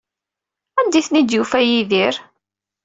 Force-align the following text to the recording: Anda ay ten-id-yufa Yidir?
Anda 0.79 0.97
ay 0.99 1.03
ten-id-yufa 1.07 1.59
Yidir? 1.61 2.15